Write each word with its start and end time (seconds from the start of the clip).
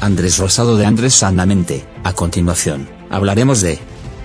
Andrés 0.00 0.38
Rosado 0.38 0.76
de 0.76 0.84
Andrés 0.84 1.14
Sanamente. 1.14 1.84
A 2.04 2.12
continuación, 2.12 2.88
hablaremos 3.10 3.62
de 3.62 3.78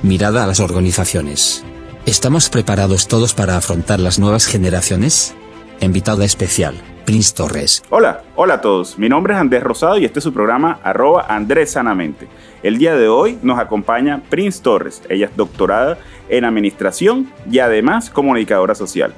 mirada 0.04 0.44
a 0.44 0.48
las 0.48 0.60
organizaciones. 0.60 1.64
¿Estamos 2.06 2.50
preparados 2.50 3.08
todos 3.08 3.34
para 3.34 3.56
afrontar 3.56 4.00
las 4.00 4.20
nuevas 4.20 4.48
generaciones? 4.48 5.34
Invitada 5.80 6.26
especial, 6.26 6.76
Prince 7.06 7.34
Torres. 7.34 7.84
Hola, 7.90 8.24
hola 8.36 8.56
a 8.56 8.62
todos. 8.62 9.00
Mi 9.00 9.08
nombre 9.08 9.34
es 9.34 9.40
Andrés 9.40 9.64
Rosado 9.64 9.98
y 9.98 10.06
este 10.06 10.20
es 10.20 10.24
su 10.24 10.34
programa 10.34 10.80
arroba 10.84 11.26
Andrés 11.30 11.72
Sanamente. 11.72 12.28
El 12.64 12.78
día 12.78 12.96
de 12.96 13.08
hoy 13.08 13.40
nos 13.42 13.58
acompaña 13.58 14.22
Prince 14.30 14.62
Torres. 14.62 15.02
Ella 15.10 15.28
es 15.28 15.38
doctorada 15.38 15.98
en 16.28 16.44
administración 16.44 17.32
y 17.50 17.60
además 17.60 18.10
comunicadora 18.10 18.76
social. 18.76 19.14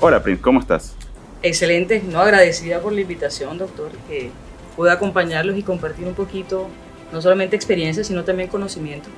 Hola 0.00 0.22
Prince, 0.22 0.42
¿cómo 0.42 0.58
estás? 0.58 0.96
Excelente, 1.44 2.02
no 2.08 2.20
agradecida 2.20 2.80
por 2.80 2.92
la 2.92 3.00
invitación, 3.00 3.56
doctor, 3.56 3.90
que 4.08 4.30
pueda 4.76 4.94
acompañarlos 4.94 5.56
y 5.56 5.62
compartir 5.62 6.06
un 6.06 6.14
poquito, 6.14 6.68
no 7.12 7.20
solamente 7.20 7.56
experiencia, 7.56 8.04
sino 8.04 8.24
también 8.24 8.48
conocimiento. 8.48 9.08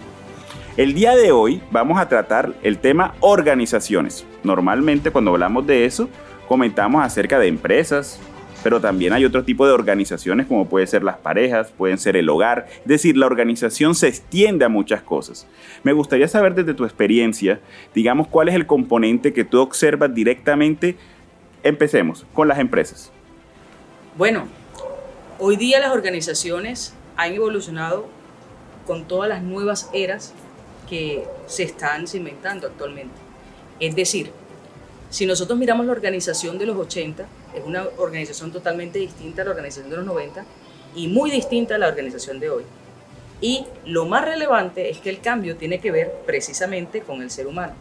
El 0.77 0.95
día 0.95 1.15
de 1.15 1.30
hoy 1.30 1.62
vamos 1.70 1.98
a 1.98 2.09
tratar 2.09 2.52
el 2.62 2.78
tema 2.78 3.15
organizaciones. 3.20 4.27
Normalmente 4.42 5.11
cuando 5.11 5.30
hablamos 5.30 5.66
de 5.66 5.84
eso, 5.84 6.09
comentamos 6.48 7.05
acerca 7.05 7.38
de 7.38 7.47
empresas, 7.47 8.19
pero 8.64 8.80
también 8.80 9.12
hay 9.12 9.25
otro 9.25 9.45
tipo 9.45 9.66
de 9.66 9.73
organizaciones 9.73 10.47
como 10.47 10.69
puede 10.69 10.87
ser 10.87 11.05
las 11.05 11.19
parejas, 11.19 11.70
pueden 11.70 11.98
ser 11.98 12.16
el 12.16 12.28
hogar, 12.28 12.66
es 12.80 12.86
decir, 12.86 13.16
la 13.16 13.27
organización 13.27 13.95
se 13.95 14.09
extiende 14.09 14.64
a 14.64 14.69
muchas 14.69 15.02
cosas. 15.02 15.47
Me 15.84 15.92
gustaría 15.92 16.27
saber 16.27 16.55
desde 16.55 16.75
tu 16.75 16.84
experiencia, 16.84 17.61
digamos, 17.95 18.27
cuál 18.27 18.48
es 18.48 18.55
el 18.55 18.66
componente 18.66 19.33
que 19.33 19.45
tú 19.45 19.61
observas 19.61 20.12
directamente 20.12 20.97
Empecemos 21.64 22.27
con 22.34 22.47
las 22.47 22.59
empresas. 22.59 23.11
Bueno, 24.19 24.45
hoy 25.38 25.56
día 25.56 25.80
las 25.80 25.93
organizaciones 25.93 26.95
han 27.16 27.33
evolucionado 27.33 28.06
con 28.87 29.06
todas 29.06 29.29
las 29.29 29.42
nuevas 29.42 29.91
eras 29.92 30.33
que 30.89 31.25
se 31.47 31.62
están 31.62 32.06
cimentando 32.06 32.67
actualmente. 32.67 33.14
Es 33.81 33.97
decir, 33.97 34.31
si 35.11 35.27
nosotros 35.27 35.58
miramos 35.58 35.86
la 35.86 35.92
organización 35.92 36.58
de 36.58 36.67
los 36.67 36.77
80, 36.77 37.27
es 37.55 37.64
una 37.64 37.86
organización 37.98 38.53
totalmente 38.53 38.98
distinta 38.98 39.42
a 39.42 39.45
la 39.45 39.53
organización 39.53 39.91
de 39.91 39.97
los 39.97 40.06
90 40.06 40.45
y 40.95 41.08
muy 41.08 41.31
distinta 41.31 41.77
a 41.77 41.78
la 41.78 41.89
organización 41.89 42.41
de 42.41 42.51
hoy. 42.51 42.64
Y 43.41 43.64
lo 43.84 44.06
más 44.06 44.25
relevante 44.25 44.91
es 44.91 44.98
que 44.98 45.11
el 45.11 45.20
cambio 45.20 45.56
tiene 45.56 45.80
que 45.80 45.91
ver 45.91 46.12
precisamente 46.27 47.01
con 47.01 47.23
el 47.23 47.30
ser 47.30 47.47
humano. 47.47 47.75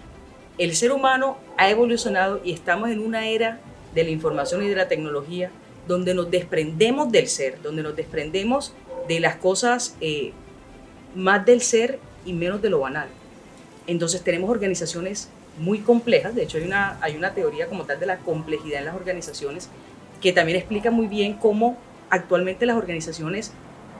El 0.57 0.75
ser 0.75 0.91
humano 0.91 1.37
ha 1.57 1.69
evolucionado 1.69 2.41
y 2.43 2.53
estamos 2.53 2.89
en 2.89 2.99
una 2.99 3.27
era 3.27 3.59
de 3.93 4.03
la 4.03 4.09
información 4.09 4.63
y 4.63 4.67
de 4.67 4.75
la 4.75 4.87
tecnología, 4.87 5.51
donde 5.87 6.13
nos 6.13 6.31
desprendemos 6.31 7.11
del 7.11 7.27
ser, 7.27 7.61
donde 7.61 7.83
nos 7.83 7.95
desprendemos 7.95 8.73
de 9.07 9.19
las 9.19 9.35
cosas 9.35 9.95
eh, 10.01 10.31
más 11.15 11.45
del 11.45 11.61
ser 11.61 11.99
y 12.25 12.33
menos 12.33 12.61
de 12.61 12.69
lo 12.69 12.79
banal. 12.79 13.07
Entonces 13.87 14.21
tenemos 14.21 14.49
organizaciones 14.49 15.29
muy 15.59 15.79
complejas, 15.79 16.33
de 16.33 16.43
hecho 16.43 16.57
hay 16.57 16.63
una, 16.63 16.97
hay 17.01 17.15
una 17.15 17.33
teoría 17.33 17.67
como 17.67 17.83
tal 17.85 17.99
de 17.99 18.05
la 18.05 18.17
complejidad 18.17 18.79
en 18.79 18.85
las 18.85 18.95
organizaciones 18.95 19.69
que 20.21 20.31
también 20.31 20.57
explica 20.57 20.89
muy 20.89 21.07
bien 21.07 21.33
cómo 21.33 21.77
actualmente 22.09 22.65
las 22.65 22.77
organizaciones 22.77 23.51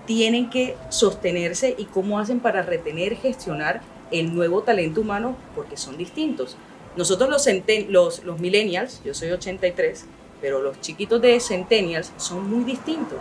tienen 0.06 0.50
que 0.50 0.76
sostenerse 0.89 1.76
y 1.78 1.86
cómo 1.86 2.20
hacen 2.20 2.39
para 2.39 2.61
retener, 2.61 3.16
gestionar 3.16 3.81
el 4.11 4.34
nuevo 4.34 4.64
talento 4.64 5.02
humano, 5.02 5.36
porque 5.56 5.78
son 5.78 5.98
distintos. 5.98 6.58
Nosotros 6.95 7.30
los, 7.30 7.48
los, 7.89 8.23
los 8.23 8.39
millennials, 8.39 9.02
yo 9.04 9.14
soy 9.14 9.31
83, 9.31 10.06
pero 10.44 10.61
los 10.61 10.81
chiquitos 10.81 11.22
de 11.22 11.39
centennials 11.39 12.11
son 12.17 12.49
muy 12.49 12.66
distintos. 12.66 13.19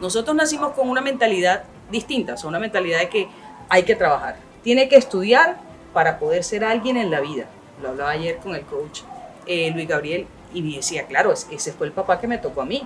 Nosotros 0.00 0.34
nacimos 0.34 0.72
con 0.72 0.90
una 0.90 1.00
mentalidad 1.00 1.62
distinta, 1.88 2.36
son 2.36 2.48
una 2.48 2.58
mentalidad 2.58 2.98
de 2.98 3.08
que 3.08 3.28
hay 3.68 3.84
que 3.84 3.94
trabajar, 3.94 4.38
tiene 4.64 4.88
que 4.88 4.96
estudiar 4.96 5.56
para 5.92 6.18
poder 6.18 6.42
ser 6.42 6.64
alguien 6.64 6.96
en 6.96 7.12
la 7.12 7.20
vida. 7.20 7.46
Lo 7.80 7.90
hablaba 7.90 8.10
ayer 8.10 8.38
con 8.38 8.56
el 8.56 8.62
coach 8.62 9.02
eh, 9.46 9.70
Luis 9.70 9.86
Gabriel 9.86 10.26
y 10.52 10.62
me 10.62 10.74
decía, 10.74 11.06
claro, 11.06 11.32
ese 11.32 11.72
fue 11.72 11.86
el 11.86 11.92
papá 11.92 12.20
que 12.20 12.26
me 12.26 12.38
tocó 12.38 12.62
a 12.62 12.66
mí. 12.66 12.82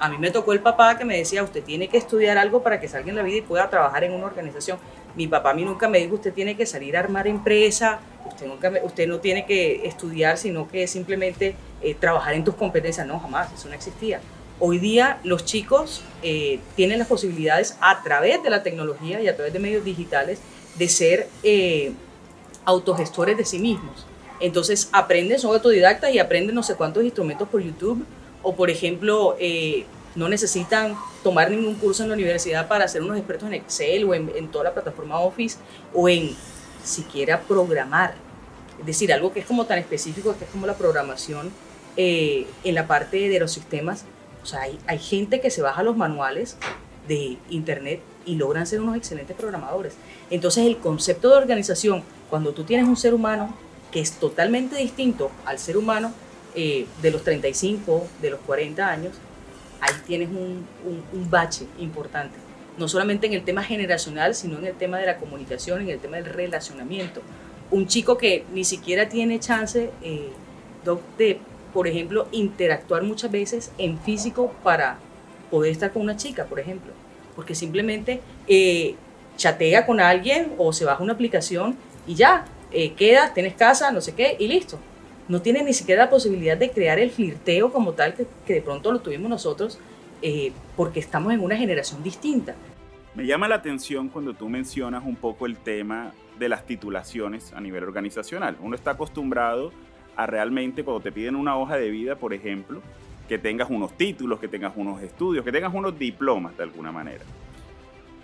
A 0.00 0.08
mí 0.08 0.16
me 0.16 0.30
tocó 0.30 0.54
el 0.54 0.60
papá 0.60 0.96
que 0.96 1.04
me 1.04 1.18
decía, 1.18 1.42
usted 1.42 1.62
tiene 1.62 1.88
que 1.88 1.98
estudiar 1.98 2.38
algo 2.38 2.62
para 2.62 2.80
que 2.80 2.88
salga 2.88 3.10
en 3.10 3.16
la 3.16 3.22
vida 3.22 3.36
y 3.36 3.42
pueda 3.42 3.68
trabajar 3.68 4.02
en 4.02 4.14
una 4.14 4.24
organización. 4.24 4.78
Mi 5.14 5.26
papá 5.26 5.50
a 5.50 5.54
mí 5.54 5.62
nunca 5.62 5.90
me 5.90 5.98
dijo, 5.98 6.14
usted 6.14 6.32
tiene 6.32 6.56
que 6.56 6.64
salir 6.64 6.96
a 6.96 7.00
armar 7.00 7.26
empresa, 7.26 8.00
usted, 8.26 8.46
nunca 8.46 8.72
usted 8.82 9.06
no 9.06 9.18
tiene 9.20 9.44
que 9.44 9.86
estudiar, 9.86 10.38
sino 10.38 10.66
que 10.68 10.86
simplemente 10.86 11.54
eh, 11.82 11.94
trabajar 11.94 12.34
en 12.34 12.44
tus 12.44 12.54
competencias. 12.54 13.06
No, 13.06 13.18
jamás, 13.18 13.52
eso 13.52 13.68
no 13.68 13.74
existía. 13.74 14.20
Hoy 14.58 14.78
día 14.78 15.20
los 15.22 15.44
chicos 15.44 16.02
eh, 16.22 16.60
tienen 16.76 16.98
las 16.98 17.08
posibilidades 17.08 17.76
a 17.80 18.02
través 18.02 18.42
de 18.42 18.50
la 18.50 18.62
tecnología 18.62 19.20
y 19.20 19.28
a 19.28 19.36
través 19.36 19.52
de 19.52 19.58
medios 19.58 19.84
digitales 19.84 20.38
de 20.78 20.88
ser 20.88 21.28
eh, 21.42 21.92
autogestores 22.64 23.36
de 23.36 23.44
sí 23.44 23.58
mismos. 23.58 24.06
Entonces 24.40 24.88
aprenden, 24.92 25.38
son 25.38 25.54
autodidactas 25.54 26.12
y 26.12 26.18
aprenden 26.18 26.54
no 26.54 26.62
sé 26.62 26.74
cuántos 26.74 27.04
instrumentos 27.04 27.48
por 27.48 27.62
YouTube 27.62 28.04
o 28.42 28.54
por 28.54 28.70
ejemplo 28.70 29.36
no 30.16 30.28
necesitan 30.28 30.96
tomar 31.22 31.50
ningún 31.50 31.74
curso 31.74 32.02
en 32.02 32.08
la 32.08 32.14
universidad 32.14 32.66
para 32.66 32.88
ser 32.88 33.02
unos 33.02 33.18
expertos 33.18 33.46
en 33.48 33.54
Excel 33.54 34.04
o 34.04 34.14
en, 34.14 34.48
toda 34.48 34.64
la 34.64 34.74
plataforma 34.74 35.20
Office 35.20 35.58
o 35.94 36.08
en 36.08 36.34
siquiera 36.82 37.40
programar. 37.42 38.14
Es 38.80 38.86
decir, 38.86 39.12
algo 39.12 39.32
que 39.32 39.40
es 39.40 39.46
como 39.46 39.66
tan 39.66 39.78
específico, 39.78 40.34
que 40.38 40.44
es 40.44 40.50
como 40.50 40.66
la 40.66 40.74
programación 40.74 41.50
eh, 41.96 42.46
en 42.64 42.74
la 42.74 42.86
parte 42.86 43.28
de 43.28 43.40
los 43.40 43.52
sistemas. 43.52 44.04
O 44.42 44.46
sea, 44.46 44.60
hay, 44.86 44.98
gente 44.98 45.40
que 45.40 45.50
se 45.50 45.62
baja 45.62 45.82
los 45.82 45.96
manuales 45.96 46.56
de 47.08 47.36
Internet 47.50 48.00
y 48.24 48.36
logran 48.36 48.66
ser 48.66 48.80
unos 48.80 48.96
excelentes 48.96 49.36
programadores. 49.36 49.94
Entonces, 50.30 50.66
el 50.66 50.76
concepto 50.76 51.30
de 51.30 51.36
organización, 51.36 52.02
cuando 52.30 52.52
tú 52.52 52.64
tienes 52.64 52.86
un 52.86 52.96
ser 52.96 53.14
humano 53.14 53.54
que 53.90 54.00
es 54.00 54.12
totalmente 54.12 54.76
distinto 54.76 55.30
al 55.44 55.58
ser 55.58 55.76
humano 55.76 56.12
eh, 56.54 56.86
de 57.02 57.10
los 57.10 57.24
35, 57.24 58.06
de 58.20 58.30
los 58.30 58.40
40 58.40 58.86
años, 58.86 59.14
ahí 59.80 59.94
tienes 60.06 60.28
un, 60.28 60.66
un, 61.12 61.30
bache 61.30 61.66
importante. 61.78 62.36
No 62.78 62.88
solamente 62.88 63.26
en 63.26 63.32
el 63.32 63.42
tema 63.42 63.62
generacional, 63.62 64.34
sino 64.34 64.58
en 64.58 64.66
el 64.66 64.74
tema 64.74 64.98
de 64.98 65.06
la 65.06 65.16
comunicación, 65.16 65.80
en 65.82 65.88
el 65.88 65.98
tema 65.98 66.16
del 66.16 66.26
relacionamiento. 66.26 67.22
Un 67.70 67.86
chico 67.86 68.18
que 68.18 68.44
ni 68.52 68.64
siquiera 68.64 69.08
tiene 69.08 69.40
chance 69.40 69.90
eh, 70.02 70.30
de, 71.18 71.38
por 71.76 71.86
ejemplo, 71.86 72.26
interactuar 72.32 73.02
muchas 73.02 73.30
veces 73.30 73.70
en 73.76 73.98
físico 73.98 74.50
para 74.62 74.96
poder 75.50 75.72
estar 75.72 75.92
con 75.92 76.00
una 76.00 76.16
chica, 76.16 76.46
por 76.46 76.58
ejemplo. 76.58 76.90
Porque 77.34 77.54
simplemente 77.54 78.22
eh, 78.48 78.94
chatea 79.36 79.84
con 79.84 80.00
alguien 80.00 80.54
o 80.56 80.72
se 80.72 80.86
baja 80.86 81.02
una 81.02 81.12
aplicación 81.12 81.76
y 82.06 82.14
ya, 82.14 82.46
eh, 82.72 82.94
quedas, 82.94 83.34
tienes 83.34 83.52
casa, 83.52 83.90
no 83.92 84.00
sé 84.00 84.14
qué, 84.14 84.38
y 84.38 84.48
listo 84.48 84.78
no 85.28 85.42
tiene 85.42 85.62
ni 85.62 85.74
siquiera 85.74 86.04
la 86.04 86.10
posibilidad 86.10 86.56
de 86.56 86.70
crear 86.70 86.98
el 86.98 87.10
flirteo 87.10 87.70
como 87.70 87.92
tal 87.92 88.14
que, 88.14 88.54
de 88.54 88.62
pronto 88.62 88.90
lo 88.90 89.00
tuvimos 89.00 89.28
nosotros 89.28 89.78
eh, 90.22 90.52
porque 90.78 90.98
estamos 90.98 91.34
en 91.34 91.40
una 91.40 91.58
generación 91.58 92.02
distinta. 92.02 92.54
Me 93.14 93.26
llama 93.26 93.48
la 93.48 93.56
atención 93.56 94.08
cuando 94.08 94.32
tú 94.32 94.48
mencionas 94.48 95.04
un 95.04 95.16
poco 95.16 95.44
el 95.44 95.58
tema 95.58 96.14
de 96.38 96.48
las 96.48 96.64
titulaciones 96.64 97.52
a 97.52 97.60
nivel 97.60 97.84
organizacional. 97.84 98.56
Uno 98.62 98.76
está 98.76 98.92
acostumbrado 98.92 99.72
a 100.16 100.26
realmente 100.26 100.84
cuando 100.84 101.00
te 101.02 101.12
piden 101.12 101.36
una 101.36 101.56
hoja 101.56 101.76
de 101.76 101.90
vida, 101.90 102.16
por 102.16 102.32
ejemplo, 102.32 102.80
que 103.28 103.38
tengas 103.38 103.70
unos 103.70 103.96
títulos, 103.96 104.40
que 104.40 104.48
tengas 104.48 104.72
unos 104.76 105.02
estudios, 105.02 105.44
que 105.44 105.52
tengas 105.52 105.74
unos 105.74 105.98
diplomas 105.98 106.56
de 106.56 106.62
alguna 106.62 106.92
manera. 106.92 107.24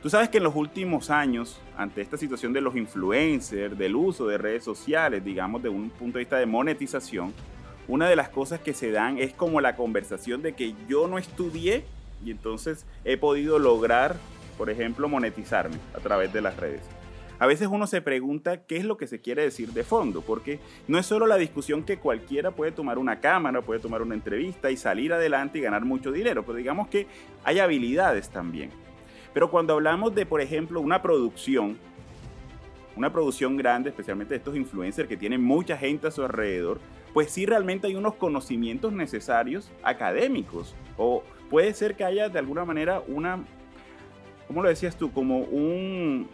Tú 0.03 0.11
sabes 0.11 0.29
que 0.31 0.39
en 0.39 0.45
los 0.45 0.57
últimos 0.57 1.11
años, 1.11 1.61
ante 1.77 2.01
esta 2.01 2.17
situación 2.17 2.53
de 2.53 2.61
los 2.61 2.75
influencers, 2.75 3.79
del 3.79 3.95
uso 3.95 4.27
de 4.27 4.37
redes 4.37 4.65
sociales, 4.65 5.25
digamos, 5.25 5.63
de 5.63 5.69
un 5.69 5.91
punto 5.91 6.19
de 6.19 6.25
vista 6.25 6.39
de 6.39 6.47
monetización, 6.47 7.33
una 7.87 8.09
de 8.09 8.17
las 8.17 8.29
cosas 8.29 8.61
que 8.61 8.75
se 8.75 8.91
dan 8.91 9.19
es 9.19 9.33
como 9.33 9.61
la 9.61 9.77
conversación 9.77 10.43
de 10.43 10.55
que 10.55 10.75
yo 10.89 11.07
no 11.07 11.19
estudié 11.19 11.85
y 12.25 12.31
entonces 12.31 12.87
he 13.05 13.17
podido 13.17 13.59
lograr, 13.59 14.17
por 14.59 14.71
ejemplo, 14.71 15.09
monetizarme 15.09 15.77
a 15.95 16.01
través 16.01 16.33
de 16.33 16.41
las 16.41 16.57
redes. 16.57 16.83
A 17.43 17.47
veces 17.47 17.67
uno 17.69 17.89
se 17.89 18.01
pregunta 18.01 18.67
qué 18.67 18.77
es 18.77 18.85
lo 18.85 18.97
que 18.97 19.09
se 19.09 19.21
quiere 19.21 19.43
decir 19.43 19.73
de 19.73 19.83
fondo, 19.83 20.21
porque 20.21 20.61
no 20.87 20.97
es 20.97 21.07
solo 21.07 21.27
la 21.27 21.37
discusión 21.39 21.83
que 21.83 21.99
cualquiera 21.99 22.53
puede 22.53 22.71
tomar 22.71 22.99
una 22.99 23.19
cámara, 23.19 23.63
puede 23.63 23.81
tomar 23.81 24.01
una 24.01 24.15
entrevista 24.15 24.71
y 24.71 24.77
salir 24.77 25.13
adelante 25.13 25.59
y 25.59 25.63
ganar 25.63 25.85
mucho 25.85 26.13
dinero, 26.13 26.45
pero 26.45 26.59
digamos 26.59 26.87
que 26.87 27.09
hay 27.43 27.59
habilidades 27.59 28.31
también. 28.31 28.71
Pero 29.35 29.51
cuando 29.51 29.73
hablamos 29.73 30.15
de, 30.15 30.25
por 30.25 30.41
ejemplo, 30.41 30.81
una 30.81 31.03
producción, 31.03 31.79
una 32.95 33.13
producción 33.13 33.57
grande, 33.57 33.91
especialmente 33.91 34.35
de 34.35 34.39
estos 34.39 34.55
influencers 34.55 35.09
que 35.09 35.17
tienen 35.17 35.43
mucha 35.43 35.77
gente 35.77 36.07
a 36.07 36.13
su 36.13 36.23
alrededor, 36.23 36.79
pues 37.13 37.33
sí 37.33 37.45
realmente 37.45 37.89
hay 37.89 37.97
unos 37.97 38.15
conocimientos 38.15 38.93
necesarios 38.93 39.69
académicos. 39.83 40.77
O 40.97 41.25
puede 41.51 41.75
ser 41.75 41.97
que 41.97 42.05
haya 42.05 42.29
de 42.29 42.39
alguna 42.39 42.65
manera 42.65 43.03
una, 43.09 43.41
¿cómo 44.47 44.63
lo 44.63 44.69
decías 44.69 44.97
tú? 44.97 45.11
Como 45.11 45.39
un 45.41 46.29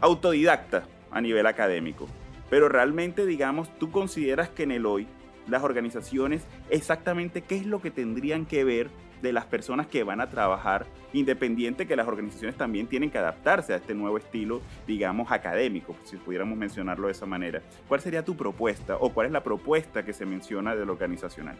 autodidacta 0.00 0.84
a 1.10 1.20
nivel 1.20 1.46
académico. 1.46 2.08
Pero 2.50 2.68
realmente, 2.68 3.26
digamos, 3.26 3.68
tú 3.78 3.90
consideras 3.90 4.48
que 4.48 4.64
en 4.64 4.72
el 4.72 4.86
hoy 4.86 5.06
las 5.48 5.62
organizaciones 5.62 6.46
exactamente 6.70 7.42
qué 7.42 7.56
es 7.56 7.66
lo 7.66 7.80
que 7.80 7.90
tendrían 7.90 8.46
que 8.46 8.64
ver 8.64 8.90
de 9.22 9.32
las 9.32 9.46
personas 9.46 9.86
que 9.86 10.04
van 10.04 10.20
a 10.20 10.28
trabajar, 10.28 10.86
independiente 11.14 11.86
que 11.86 11.96
las 11.96 12.06
organizaciones 12.06 12.56
también 12.56 12.86
tienen 12.86 13.10
que 13.10 13.18
adaptarse 13.18 13.72
a 13.72 13.76
este 13.76 13.94
nuevo 13.94 14.18
estilo, 14.18 14.60
digamos, 14.86 15.32
académico, 15.32 15.96
si 16.04 16.16
pudiéramos 16.16 16.58
mencionarlo 16.58 17.06
de 17.06 17.12
esa 17.12 17.24
manera. 17.24 17.62
¿Cuál 17.88 18.00
sería 18.00 18.22
tu 18.22 18.36
propuesta 18.36 18.96
o 18.96 19.14
cuál 19.14 19.28
es 19.28 19.32
la 19.32 19.42
propuesta 19.42 20.04
que 20.04 20.12
se 20.12 20.26
menciona 20.26 20.76
de 20.76 20.84
lo 20.84 20.92
organizacional? 20.92 21.56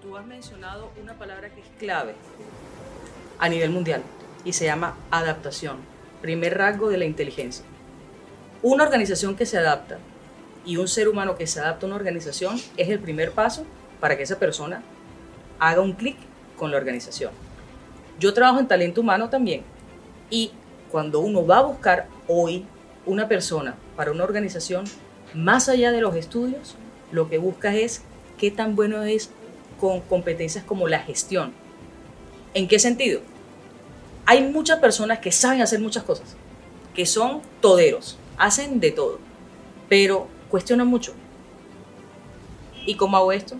Tú 0.00 0.16
has 0.16 0.26
mencionado 0.26 0.90
una 1.02 1.14
palabra 1.14 1.50
que 1.50 1.60
es 1.60 1.66
clave 1.78 2.14
a 3.38 3.48
nivel 3.48 3.70
mundial 3.70 4.02
y 4.44 4.54
se 4.54 4.64
llama 4.64 4.96
adaptación, 5.10 5.76
primer 6.26 6.58
rasgo 6.58 6.88
de 6.88 6.98
la 6.98 7.04
inteligencia. 7.04 7.64
Una 8.60 8.82
organización 8.82 9.36
que 9.36 9.46
se 9.46 9.58
adapta 9.58 9.98
y 10.64 10.76
un 10.76 10.88
ser 10.88 11.06
humano 11.06 11.36
que 11.36 11.46
se 11.46 11.60
adapta 11.60 11.86
a 11.86 11.88
una 11.88 11.94
organización 11.94 12.60
es 12.76 12.88
el 12.88 12.98
primer 12.98 13.30
paso 13.30 13.64
para 14.00 14.16
que 14.16 14.24
esa 14.24 14.40
persona 14.40 14.82
haga 15.60 15.80
un 15.80 15.92
clic 15.92 16.16
con 16.56 16.72
la 16.72 16.78
organización. 16.78 17.30
Yo 18.18 18.34
trabajo 18.34 18.58
en 18.58 18.66
talento 18.66 19.02
humano 19.02 19.30
también 19.30 19.62
y 20.28 20.50
cuando 20.90 21.20
uno 21.20 21.46
va 21.46 21.58
a 21.58 21.62
buscar 21.62 22.08
hoy 22.26 22.64
una 23.04 23.28
persona 23.28 23.76
para 23.94 24.10
una 24.10 24.24
organización, 24.24 24.84
más 25.32 25.68
allá 25.68 25.92
de 25.92 26.00
los 26.00 26.16
estudios, 26.16 26.74
lo 27.12 27.28
que 27.28 27.38
busca 27.38 27.72
es 27.72 28.02
qué 28.36 28.50
tan 28.50 28.74
bueno 28.74 29.04
es 29.04 29.30
con 29.78 30.00
competencias 30.00 30.64
como 30.64 30.88
la 30.88 30.98
gestión. 30.98 31.52
¿En 32.52 32.66
qué 32.66 32.80
sentido? 32.80 33.20
Hay 34.28 34.42
muchas 34.42 34.80
personas 34.80 35.20
que 35.20 35.30
saben 35.30 35.62
hacer 35.62 35.78
muchas 35.78 36.02
cosas, 36.02 36.34
que 36.96 37.06
son 37.06 37.42
toderos, 37.60 38.18
hacen 38.36 38.80
de 38.80 38.90
todo, 38.90 39.20
pero 39.88 40.26
cuestionan 40.50 40.88
mucho. 40.88 41.14
¿Y 42.86 42.96
cómo 42.96 43.16
hago 43.16 43.30
esto? 43.30 43.56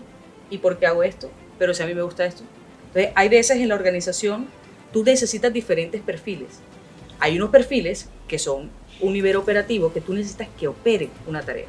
¿Y 0.49 0.57
por 0.57 0.77
qué 0.77 0.85
hago 0.85 1.03
esto? 1.03 1.31
Pero 1.57 1.73
si 1.73 1.83
a 1.83 1.85
mí 1.85 1.95
me 1.95 2.01
gusta 2.01 2.25
esto. 2.25 2.43
Entonces, 2.87 3.13
hay 3.15 3.29
veces 3.29 3.57
en 3.57 3.69
la 3.69 3.75
organización, 3.75 4.47
tú 4.91 5.05
necesitas 5.05 5.53
diferentes 5.53 6.01
perfiles. 6.01 6.59
Hay 7.19 7.37
unos 7.37 7.49
perfiles 7.49 8.09
que 8.27 8.37
son 8.37 8.69
un 8.99 9.13
nivel 9.13 9.37
operativo 9.37 9.93
que 9.93 10.01
tú 10.01 10.13
necesitas 10.13 10.49
que 10.59 10.67
opere 10.67 11.09
una 11.27 11.43
tarea. 11.43 11.67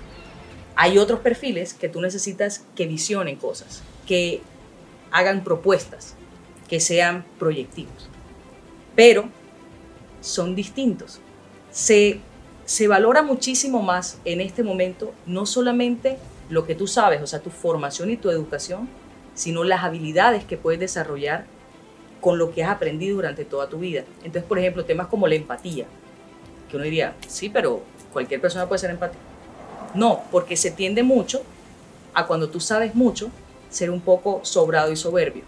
Hay 0.75 0.99
otros 0.99 1.21
perfiles 1.21 1.73
que 1.73 1.89
tú 1.89 2.01
necesitas 2.01 2.65
que 2.75 2.87
visionen 2.87 3.37
cosas, 3.37 3.83
que 4.09 4.41
hagan 5.13 5.45
propuestas, 5.45 6.17
que 6.69 6.81
sean 6.81 7.25
proyectivos. 7.39 8.09
Pero 8.99 9.29
son 10.21 10.57
distintos. 10.57 11.21
Se 11.71 12.21
se 12.69 12.87
valora 12.87 13.23
muchísimo 13.23 13.81
más 13.81 14.19
en 14.27 14.43
este 14.43 14.63
momento 14.63 15.15
no 15.25 15.47
solamente 15.47 16.19
lo 16.51 16.67
que 16.67 16.75
tú 16.75 16.87
sabes, 16.87 17.23
o 17.23 17.27
sea, 17.27 17.41
tu 17.41 17.49
formación 17.49 18.11
y 18.11 18.19
tu 18.19 18.29
educación, 18.29 18.91
sino 19.33 19.65
las 19.65 19.85
habilidades 19.85 20.45
que 20.45 20.59
puedes 20.59 20.79
desarrollar 20.79 21.47
con 22.21 22.37
lo 22.37 22.53
que 22.53 22.63
has 22.63 22.71
aprendido 22.71 23.17
durante 23.17 23.47
toda 23.47 23.71
tu 23.71 23.79
vida. 23.79 24.05
Entonces, 24.19 24.45
por 24.45 24.59
ejemplo, 24.59 24.85
temas 24.85 25.07
como 25.07 25.27
la 25.27 25.37
empatía, 25.37 25.87
que 26.69 26.77
uno 26.77 26.85
diría, 26.85 27.15
sí, 27.27 27.49
pero 27.49 27.81
cualquier 28.13 28.43
persona 28.43 28.69
puede 28.69 28.81
ser 28.81 28.91
empática. 28.91 29.23
No, 29.95 30.25
porque 30.31 30.55
se 30.55 30.71
tiende 30.71 31.03
mucho 31.03 31.41
a 32.13 32.27
cuando 32.27 32.51
tú 32.51 32.61
sabes 32.61 32.95
mucho, 32.95 33.31
ser 33.71 33.91
un 33.91 34.03
poco 34.03 34.41
sobrado 34.43 34.93
y 34.93 34.97
soberbio. 34.97 35.45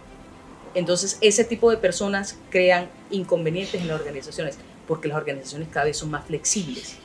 Entonces, 0.75 1.19
ese 1.21 1.45
tipo 1.45 1.71
de 1.71 1.77
personas 1.77 2.39
crean 2.51 2.89
inconvenientes 3.11 3.81
en 3.81 3.89
las 3.89 3.99
organizaciones, 4.01 4.57
porque 4.87 5.09
las 5.09 5.17
organizaciones 5.17 5.69
cada 5.69 5.87
vez 5.87 5.97
son 5.97 6.11
más 6.11 6.25
flexibles 6.27 6.97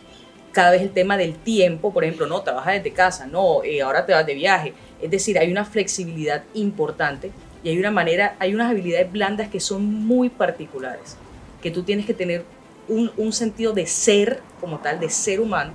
cada 0.55 0.71
vez 0.71 0.81
el 0.83 0.91
tema 0.91 1.17
del 1.17 1.35
tiempo, 1.35 1.91
por 1.91 2.05
ejemplo, 2.05 2.27
no, 2.27 2.41
trabajas 2.41 2.75
desde 2.75 2.93
casa, 2.93 3.27
no, 3.27 3.61
eh, 3.65 3.81
ahora 3.81 4.05
te 4.05 4.13
vas 4.13 4.25
de 4.25 4.33
viaje. 4.35 4.73
Es 5.01 5.11
decir, 5.11 5.37
hay 5.37 5.51
una 5.51 5.65
flexibilidad 5.65 6.45
importante 6.53 7.29
y 7.61 7.67
hay 7.67 7.77
una 7.77 7.91
manera, 7.91 8.37
hay 8.39 8.55
unas 8.55 8.71
habilidades 8.71 9.11
blandas 9.11 9.49
que 9.49 9.59
son 9.59 9.83
muy 9.83 10.29
particulares, 10.29 11.17
que 11.61 11.71
tú 11.71 11.83
tienes 11.83 12.05
que 12.05 12.13
tener 12.13 12.45
un, 12.87 13.33
sentido 13.33 13.73
de 13.73 13.85
ser 13.85 14.41
como 14.61 14.79
tal, 14.79 14.97
de 14.97 15.09
ser 15.09 15.41
humano, 15.41 15.73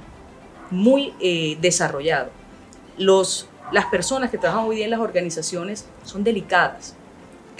muy 0.70 1.12
eh, 1.20 1.58
desarrollado. 1.60 2.30
Las 2.96 3.84
personas 3.90 4.30
que 4.30 4.38
trabajan 4.38 4.64
hoy 4.66 4.76
día 4.76 4.86
en 4.86 4.92
las 4.92 5.00
organizaciones 5.00 5.84
son 6.04 6.24
delicadas. 6.24 6.96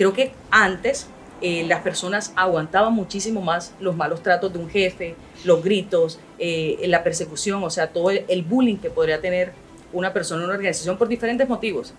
Creo 0.00 0.14
que 0.14 0.32
antes 0.50 1.08
eh, 1.42 1.66
las 1.68 1.82
personas 1.82 2.32
aguantaban 2.34 2.94
muchísimo 2.94 3.42
más 3.42 3.74
los 3.80 3.94
malos 3.94 4.22
tratos 4.22 4.50
de 4.50 4.58
un 4.58 4.70
jefe, 4.70 5.14
los 5.44 5.62
gritos, 5.62 6.18
eh, 6.38 6.78
la 6.86 7.04
persecución, 7.04 7.62
o 7.62 7.68
sea, 7.68 7.88
todo 7.88 8.08
el, 8.08 8.42
bullying 8.42 8.78
que 8.78 8.88
podría 8.88 9.20
tener 9.20 9.52
una 9.92 10.14
persona 10.14 10.40
en 10.40 10.46
una 10.46 10.56
organización 10.56 10.96
por 10.96 11.06
diferentes 11.06 11.46
motivos. 11.46 11.92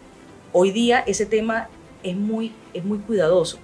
Hoy 0.52 0.72
día 0.72 1.04
ese 1.06 1.28
tema 1.28 1.70
es 2.02 2.16
muy, 2.16 2.54
es 2.74 2.84
muy 2.84 2.98
cuidadoso. 2.98 3.60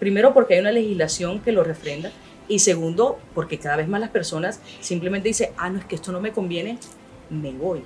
Primero 0.00 0.34
porque 0.34 0.54
hay 0.54 0.60
una 0.62 0.72
legislación 0.72 1.38
que 1.38 1.52
lo 1.52 1.62
refrenda 1.62 2.10
y 2.48 2.58
segundo 2.58 3.20
porque 3.36 3.56
cada 3.56 3.76
vez 3.76 3.86
más 3.86 4.00
las 4.00 4.10
personas 4.10 4.58
simplemente 4.80 5.28
dicen, 5.28 5.50
ah, 5.58 5.70
no, 5.70 5.78
es 5.78 5.84
que 5.84 5.94
esto 5.94 6.10
no 6.10 6.20
me 6.20 6.32
conviene, 6.32 6.76
me 7.30 7.52
voy. 7.52 7.84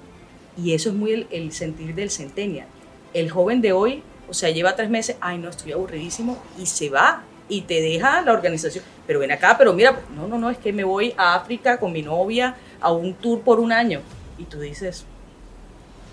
Y 0.57 0.73
eso 0.73 0.89
es 0.89 0.95
muy 0.95 1.13
el, 1.13 1.27
el 1.31 1.53
sentir 1.53 1.95
del 1.95 2.09
centennial. 2.09 2.69
El 3.13 3.29
joven 3.29 3.61
de 3.61 3.73
hoy, 3.73 4.03
o 4.31 4.35
sea, 4.35 4.51
lleva 4.51 4.77
tres 4.77 4.89
meses, 4.89 5.17
ay, 5.21 5.39
no, 5.39 5.51
estoy 5.51 5.73
aburridísimo 5.73 6.39
y 6.57 6.67
se 6.67 6.89
va 6.89 7.25
y 7.49 7.63
te 7.63 7.83
deja 7.83 8.23
la 8.23 8.33
organización. 8.33 8.85
Pero 9.07 9.19
ven 9.19 9.33
acá, 9.33 9.57
pero 9.59 9.73
mira, 9.73 10.01
no, 10.15 10.29
no, 10.29 10.39
no, 10.39 10.51
es 10.51 10.59
que 10.59 10.73
me 10.73 10.85
voy 10.85 11.13
a 11.17 11.35
África 11.35 11.79
con 11.79 11.93
mi 11.93 12.03
novia 12.03 12.55
a 12.81 12.93
un 12.93 13.15
tour 13.15 13.41
por 13.41 13.59
un 13.59 13.73
año. 13.73 14.01
Y 14.39 14.45
tú 14.45 14.61
dices, 14.61 15.05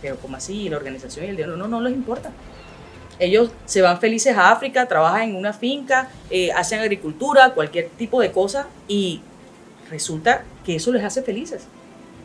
pero 0.01 0.17
¿cómo 0.17 0.35
así? 0.35 0.67
La 0.67 0.77
organización 0.77 1.25
y 1.25 1.29
el 1.29 1.37
dinero, 1.37 1.55
no, 1.55 1.67
no, 1.67 1.79
no 1.79 1.87
les 1.87 1.93
importa. 1.93 2.31
Ellos 3.19 3.51
se 3.65 3.81
van 3.81 3.99
felices 3.99 4.35
a 4.35 4.51
África, 4.51 4.87
trabajan 4.87 5.29
en 5.29 5.35
una 5.35 5.53
finca, 5.53 6.09
eh, 6.29 6.51
hacen 6.51 6.79
agricultura, 6.79 7.53
cualquier 7.53 7.89
tipo 7.89 8.19
de 8.21 8.31
cosa 8.31 8.67
y 8.87 9.21
resulta 9.89 10.43
que 10.65 10.75
eso 10.75 10.91
les 10.91 11.03
hace 11.03 11.21
felices. 11.21 11.67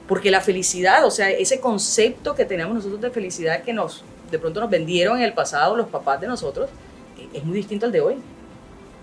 Porque 0.09 0.31
la 0.31 0.41
felicidad, 0.41 1.05
o 1.05 1.11
sea, 1.11 1.31
ese 1.31 1.61
concepto 1.61 2.35
que 2.35 2.45
tenemos 2.45 2.75
nosotros 2.75 3.01
de 3.01 3.11
felicidad 3.11 3.63
que 3.63 3.73
nos 3.73 4.05
de 4.33 4.39
pronto 4.39 4.61
nos 4.61 4.71
vendieron 4.71 5.19
en 5.19 5.25
el 5.25 5.35
pasado 5.35 5.77
los 5.77 5.87
papás 5.89 6.21
de 6.21 6.27
nosotros, 6.27 6.71
es 7.33 7.45
muy 7.45 7.57
distinto 7.57 7.87
al 7.87 7.93
de 7.93 8.01
hoy. 8.01 8.17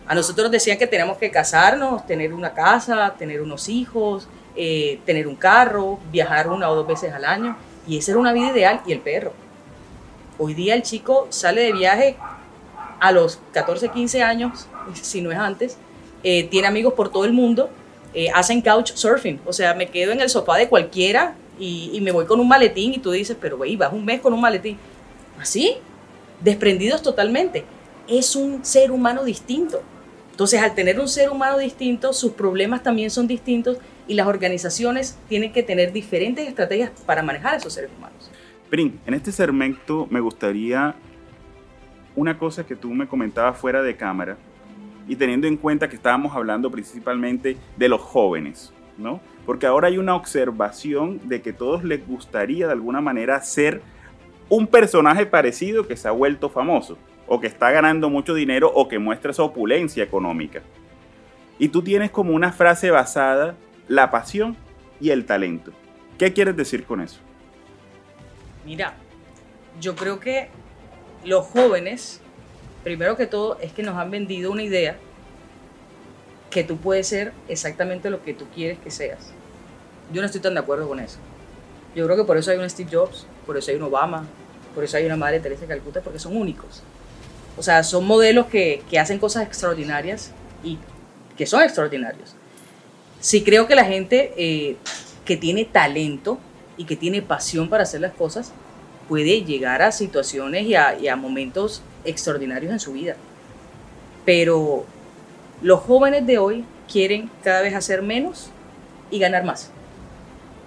A 0.07 0.15
nosotros 0.15 0.45
nos 0.45 0.51
decían 0.51 0.77
que 0.77 0.87
tenemos 0.87 1.17
que 1.17 1.29
casarnos, 1.29 2.05
tener 2.07 2.33
una 2.33 2.53
casa, 2.53 3.13
tener 3.17 3.41
unos 3.41 3.69
hijos, 3.69 4.27
eh, 4.55 4.99
tener 5.05 5.27
un 5.27 5.35
carro, 5.35 5.99
viajar 6.11 6.49
una 6.49 6.67
o 6.69 6.75
dos 6.75 6.87
veces 6.87 7.13
al 7.13 7.25
año. 7.25 7.55
Y 7.87 7.99
esa 7.99 8.11
era 8.11 8.19
una 8.19 8.33
vida 8.33 8.49
ideal. 8.49 8.81
Y 8.87 8.91
el 8.91 9.01
perro. 9.01 9.33
Hoy 10.39 10.55
día 10.55 10.73
el 10.73 10.81
chico 10.81 11.27
sale 11.29 11.61
de 11.61 11.73
viaje 11.73 12.17
a 12.99 13.11
los 13.11 13.39
14, 13.53 13.89
15 13.89 14.23
años, 14.23 14.67
si 14.93 15.21
no 15.21 15.31
es 15.31 15.37
antes, 15.37 15.77
eh, 16.23 16.45
tiene 16.45 16.67
amigos 16.67 16.93
por 16.95 17.11
todo 17.11 17.25
el 17.25 17.33
mundo, 17.33 17.69
eh, 18.13 18.29
hacen 18.33 18.61
couch 18.61 18.93
surfing. 18.93 19.39
O 19.45 19.53
sea, 19.53 19.75
me 19.75 19.89
quedo 19.89 20.11
en 20.11 20.21
el 20.21 20.29
sofá 20.29 20.57
de 20.57 20.67
cualquiera 20.67 21.35
y, 21.59 21.91
y 21.93 22.01
me 22.01 22.11
voy 22.11 22.25
con 22.25 22.39
un 22.39 22.47
maletín 22.47 22.93
y 22.95 22.97
tú 22.97 23.11
dices, 23.11 23.37
pero 23.39 23.57
güey, 23.57 23.75
vas 23.75 23.93
un 23.93 24.03
mes 24.03 24.21
con 24.21 24.33
un 24.33 24.41
maletín. 24.41 24.77
Así, 25.39 25.75
desprendidos 26.41 27.01
totalmente. 27.01 27.63
Es 28.07 28.35
un 28.35 28.63
ser 28.65 28.91
humano 28.91 29.23
distinto. 29.23 29.81
Entonces, 30.31 30.61
al 30.61 30.73
tener 30.73 30.99
un 30.99 31.07
ser 31.07 31.29
humano 31.29 31.57
distinto, 31.57 32.13
sus 32.13 32.31
problemas 32.31 32.81
también 32.81 33.09
son 33.09 33.27
distintos 33.27 33.77
y 34.07 34.13
las 34.13 34.27
organizaciones 34.27 35.17
tienen 35.27 35.51
que 35.51 35.63
tener 35.63 35.91
diferentes 35.91 36.47
estrategias 36.47 36.91
para 37.05 37.21
manejar 37.21 37.55
a 37.55 37.57
esos 37.57 37.73
seres 37.73 37.91
humanos. 37.97 38.31
Prin, 38.69 38.99
en 39.05 39.13
este 39.13 39.31
segmento 39.31 40.07
me 40.09 40.19
gustaría 40.19 40.95
una 42.15 42.37
cosa 42.37 42.65
que 42.65 42.75
tú 42.75 42.89
me 42.93 43.07
comentabas 43.07 43.57
fuera 43.57 43.81
de 43.81 43.95
cámara 43.95 44.37
y 45.07 45.15
teniendo 45.15 45.47
en 45.47 45.57
cuenta 45.57 45.89
que 45.89 45.95
estábamos 45.95 46.35
hablando 46.35 46.69
principalmente 46.69 47.57
de 47.77 47.89
los 47.89 48.01
jóvenes, 48.01 48.71
¿no? 48.97 49.21
Porque 49.45 49.65
ahora 49.65 49.87
hay 49.87 49.97
una 49.97 50.15
observación 50.15 51.19
de 51.27 51.41
que 51.41 51.53
todos 51.53 51.83
les 51.83 52.05
gustaría 52.07 52.67
de 52.67 52.73
alguna 52.73 53.01
manera 53.01 53.41
ser 53.41 53.81
un 54.49 54.67
personaje 54.67 55.25
parecido 55.25 55.87
que 55.87 55.95
se 55.95 56.07
ha 56.07 56.11
vuelto 56.11 56.49
famoso 56.49 56.97
o 57.27 57.39
que 57.39 57.47
está 57.47 57.71
ganando 57.71 58.09
mucho 58.09 58.33
dinero 58.33 58.71
o 58.73 58.87
que 58.87 58.99
muestra 58.99 59.31
esa 59.31 59.43
opulencia 59.43 60.03
económica. 60.03 60.61
Y 61.59 61.69
tú 61.69 61.83
tienes 61.83 62.09
como 62.09 62.33
una 62.33 62.51
frase 62.51 62.89
basada 62.89 63.55
la 63.87 64.09
pasión 64.09 64.57
y 64.99 65.11
el 65.11 65.25
talento. 65.25 65.71
¿Qué 66.17 66.33
quieres 66.33 66.57
decir 66.57 66.85
con 66.85 67.01
eso? 67.01 67.19
Mira, 68.65 68.95
yo 69.79 69.95
creo 69.95 70.19
que 70.19 70.49
los 71.23 71.45
jóvenes, 71.45 72.21
primero 72.83 73.15
que 73.15 73.27
todo, 73.27 73.59
es 73.59 73.71
que 73.71 73.83
nos 73.83 73.95
han 73.95 74.09
vendido 74.09 74.51
una 74.51 74.63
idea 74.63 74.97
que 76.49 76.63
tú 76.63 76.77
puedes 76.77 77.07
ser 77.07 77.33
exactamente 77.47 78.09
lo 78.09 78.23
que 78.23 78.33
tú 78.33 78.45
quieres 78.53 78.79
que 78.79 78.89
seas. 78.89 79.31
Yo 80.11 80.21
no 80.21 80.25
estoy 80.25 80.41
tan 80.41 80.55
de 80.55 80.61
acuerdo 80.61 80.87
con 80.87 80.99
eso. 80.99 81.19
Yo 81.95 82.05
creo 82.05 82.17
que 82.17 82.23
por 82.23 82.37
eso 82.37 82.51
hay 82.51 82.57
un 82.57 82.69
Steve 82.69 82.89
Jobs, 82.91 83.27
por 83.49 83.57
eso 83.57 83.71
hay 83.71 83.77
un 83.77 83.83
Obama, 83.83 84.27
por 84.75 84.83
eso 84.83 84.95
hay 84.95 85.07
una 85.07 85.17
Madre 85.17 85.39
Teresa 85.39 85.61
de 85.61 85.67
Calcuta, 85.69 86.01
porque 86.01 86.19
son 86.19 86.37
únicos. 86.37 86.83
O 87.57 87.63
sea, 87.63 87.83
son 87.83 88.05
modelos 88.05 88.45
que, 88.45 88.83
hacen 89.01 89.17
cosas 89.17 89.41
extraordinarias 89.41 90.31
y 90.63 90.77
que 91.35 91.47
son 91.47 91.63
extraordinarios. 91.63 92.35
Sí 93.19 93.43
creo 93.43 93.65
que 93.65 93.73
la 93.73 93.85
gente 93.85 94.35
eh, 94.37 94.77
que 95.25 95.35
tiene 95.35 95.65
talento 95.65 96.37
y 96.77 96.85
que 96.85 96.95
tiene 96.95 97.23
pasión 97.23 97.69
para 97.69 97.81
hacer 97.81 98.01
las 98.01 98.13
cosas 98.13 98.53
puede 99.07 99.41
llegar 99.41 99.81
a 99.81 99.91
situaciones 99.91 100.67
y 100.67 100.75
a, 100.75 101.15
momentos 101.15 101.81
extraordinarios 102.05 102.71
en 102.71 102.79
su 102.79 102.93
vida. 102.93 103.15
Pero 104.25 104.85
los 105.63 105.79
jóvenes 105.79 106.27
de 106.27 106.37
hoy 106.37 106.65
quieren 106.87 107.31
cada 107.43 107.63
vez 107.63 107.73
hacer 107.73 108.03
menos 108.03 108.51
y 109.09 109.17
ganar 109.17 109.43
más. 109.43 109.71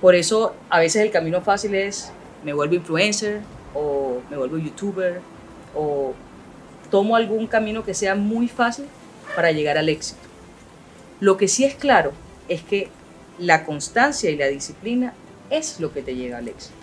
Por 0.00 0.16
eso 0.16 0.56
a 0.68 0.80
veces 0.80 1.02
el 1.02 1.12
camino 1.12 1.42
fácil 1.42 1.76
es 1.76 2.12
me 2.44 2.52
vuelvo 2.52 2.74
influencer 2.74 3.40
o 3.74 4.20
me 4.30 4.36
vuelvo 4.36 4.58
youtuber 4.58 5.20
o 5.74 6.14
tomo 6.90 7.16
algún 7.16 7.46
camino 7.46 7.84
que 7.84 7.94
sea 7.94 8.14
muy 8.14 8.48
fácil 8.48 8.86
para 9.34 9.52
llegar 9.52 9.78
al 9.78 9.88
éxito. 9.88 10.20
Lo 11.20 11.36
que 11.36 11.48
sí 11.48 11.64
es 11.64 11.74
claro 11.74 12.12
es 12.48 12.62
que 12.62 12.88
la 13.38 13.64
constancia 13.64 14.30
y 14.30 14.36
la 14.36 14.46
disciplina 14.46 15.14
es 15.50 15.80
lo 15.80 15.92
que 15.92 16.02
te 16.02 16.14
llega 16.14 16.38
al 16.38 16.48
éxito. 16.48 16.74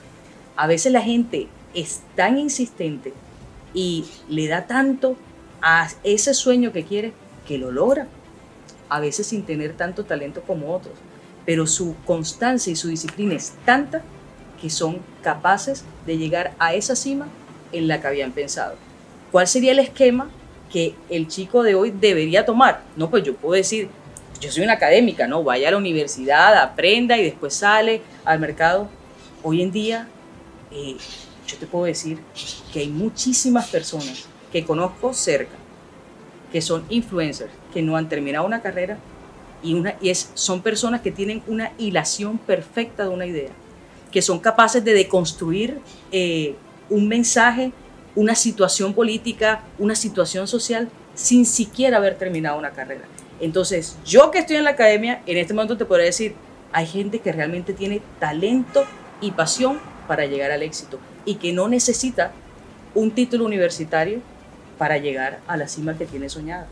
A 0.55 0.67
veces 0.67 0.91
la 0.91 1.01
gente 1.01 1.47
es 1.73 2.01
tan 2.15 2.37
insistente 2.37 3.13
y 3.73 4.05
le 4.29 4.47
da 4.47 4.65
tanto 4.65 5.15
a 5.61 5.89
ese 6.03 6.33
sueño 6.33 6.71
que 6.71 6.85
quiere 6.85 7.13
que 7.47 7.57
lo 7.57 7.71
logra. 7.71 8.07
A 8.89 8.99
veces 8.99 9.27
sin 9.27 9.43
tener 9.43 9.77
tanto 9.77 10.05
talento 10.05 10.41
como 10.41 10.73
otros. 10.73 10.95
Pero 11.45 11.67
su 11.67 11.95
constancia 12.05 12.71
y 12.71 12.75
su 12.75 12.87
disciplina 12.87 13.35
es 13.35 13.53
tanta 13.65 14.01
que 14.61 14.69
son 14.69 14.99
capaces 15.21 15.85
de 16.05 16.17
llegar 16.17 16.53
a 16.59 16.73
esa 16.73 16.95
cima 16.95 17.27
en 17.71 17.87
la 17.87 18.01
que 18.01 18.07
habían 18.07 18.31
pensado. 18.31 18.75
¿Cuál 19.31 19.47
sería 19.47 19.71
el 19.71 19.79
esquema 19.79 20.29
que 20.71 20.95
el 21.09 21.27
chico 21.27 21.63
de 21.63 21.75
hoy 21.75 21.91
debería 21.91 22.45
tomar? 22.45 22.83
No, 22.95 23.09
pues 23.09 23.23
yo 23.23 23.35
puedo 23.35 23.53
decir, 23.55 23.89
yo 24.39 24.51
soy 24.51 24.63
una 24.63 24.73
académica, 24.73 25.27
¿no? 25.27 25.43
Vaya 25.43 25.67
a 25.67 25.71
la 25.71 25.77
universidad, 25.77 26.55
aprenda 26.57 27.17
y 27.17 27.23
después 27.23 27.53
sale 27.53 28.01
al 28.25 28.39
mercado. 28.39 28.89
Hoy 29.43 29.61
en 29.61 29.71
día, 29.71 30.07
eh, 30.71 30.95
yo 31.47 31.57
te 31.57 31.65
puedo 31.65 31.85
decir 31.85 32.19
que 32.71 32.79
hay 32.79 32.89
muchísimas 32.89 33.69
personas 33.69 34.27
que 34.51 34.65
conozco 34.65 35.13
cerca, 35.13 35.55
que 36.51 36.61
son 36.61 36.85
influencers, 36.89 37.51
que 37.73 37.81
no 37.81 37.95
han 37.95 38.09
terminado 38.09 38.45
una 38.45 38.61
carrera 38.61 38.97
y, 39.61 39.73
una, 39.73 39.95
es, 40.01 40.31
son 40.33 40.61
personas 40.61 41.01
que 41.01 41.11
tienen 41.11 41.43
una 41.47 41.71
hilación 41.77 42.37
perfecta 42.37 43.03
de 43.03 43.09
una 43.09 43.25
idea, 43.25 43.49
que 44.11 44.21
son 44.21 44.39
capaces 44.39 44.83
de 44.83 44.93
deconstruir 44.93 45.79
eh, 46.11 46.55
un 46.89 47.07
mensaje, 47.07 47.71
una 48.15 48.35
situación 48.35 48.93
política, 48.93 49.63
una 49.77 49.95
situación 49.95 50.47
social, 50.47 50.89
sin 51.15 51.45
siquiera 51.45 51.97
haber 51.97 52.15
terminado 52.17 52.57
una 52.57 52.71
carrera. 52.71 53.03
Entonces, 53.39 53.97
yo 54.05 54.31
que 54.31 54.39
estoy 54.39 54.57
en 54.57 54.63
la 54.63 54.71
academia, 54.71 55.21
en 55.25 55.37
este 55.37 55.53
momento 55.53 55.77
te 55.77 55.85
podría 55.85 56.07
decir, 56.07 56.35
hay 56.71 56.85
gente 56.85 57.19
que 57.19 57.31
realmente 57.31 57.73
tiene 57.73 58.01
talento 58.19 58.83
y 59.21 59.31
pasión 59.31 59.79
para 60.07 60.25
llegar 60.25 60.51
al 60.51 60.63
éxito 60.63 60.99
y 61.25 61.35
que 61.35 61.53
no 61.53 61.67
necesita 61.67 62.31
un 62.95 63.11
título 63.11 63.45
universitario 63.45 64.21
para 64.77 64.97
llegar 64.97 65.39
a 65.47 65.57
la 65.57 65.67
cima 65.67 65.97
que 65.97 66.05
tiene 66.05 66.29
soñada. 66.29 66.67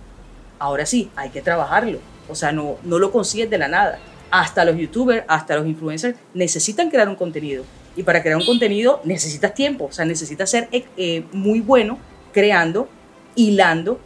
Ahora 0.60 0.86
sí, 0.86 1.12
hay 1.16 1.30
que 1.30 1.42
trabajarlo. 1.42 2.00
O 2.30 2.36
sea, 2.36 2.52
no, 2.52 2.78
no 2.84 3.00
lo 3.00 3.12
consigues 3.12 3.50
de 3.50 3.58
la 3.58 3.68
nada. 3.68 4.00
Hasta 4.30 4.66
los 4.66 4.78
youtubers, 4.78 5.24
hasta 5.28 5.56
los 5.56 5.68
influencers 5.68 6.18
necesitan 6.34 6.90
crear 6.90 7.08
un 7.08 7.16
contenido. 7.16 7.64
Y 7.96 8.04
para 8.04 8.22
crear 8.22 8.38
un 8.38 8.46
contenido 8.46 9.02
necesitas 9.04 9.54
tiempo. 9.54 9.86
O 9.86 9.92
sea, 9.92 10.06
necesitas 10.06 10.50
ser 10.50 10.68
eh, 10.72 11.24
muy 11.32 11.62
bueno 11.62 11.98
creando, 12.32 12.88
hilando 13.36 14.00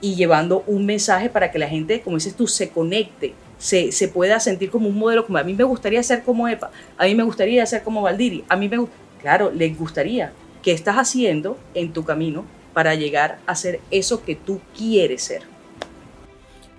y 0.00 0.14
llevando 0.14 0.62
un 0.66 0.86
mensaje 0.86 1.30
para 1.30 1.50
que 1.50 1.58
la 1.58 1.68
gente, 1.68 2.00
como 2.00 2.16
dices 2.16 2.34
tú, 2.34 2.46
se 2.46 2.70
conecte, 2.70 3.34
se, 3.58 4.08
pueda 4.08 4.38
sentir 4.40 4.70
como 4.70 4.88
un 4.88 4.98
modelo, 4.98 5.26
como 5.26 5.38
a 5.38 5.42
mí 5.42 5.54
me 5.54 5.64
gustaría 5.64 6.02
ser 6.02 6.22
como 6.22 6.48
EPA, 6.48 6.70
a 6.96 7.04
mí 7.04 7.14
me 7.14 7.22
gustaría 7.22 7.64
ser 7.66 7.82
como 7.82 8.02
Valdiri, 8.02 8.44
a 8.48 8.56
mí 8.56 8.68
me 8.68 8.86
claro, 9.20 9.50
les 9.50 9.76
gustaría. 9.76 10.32
¿Qué 10.62 10.72
estás 10.72 10.96
haciendo 10.96 11.56
en 11.74 11.92
tu 11.92 12.04
camino 12.04 12.44
para 12.74 12.94
llegar 12.94 13.38
a 13.46 13.54
ser 13.54 13.80
eso 13.90 14.22
que 14.24 14.34
tú 14.34 14.60
quieres 14.76 15.22
ser? 15.22 15.42